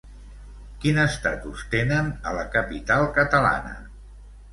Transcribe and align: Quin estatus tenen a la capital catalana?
Quin 0.85 1.01
estatus 1.01 1.65
tenen 1.73 2.09
a 2.31 2.33
la 2.37 2.45
capital 2.55 3.05
catalana? 3.19 3.75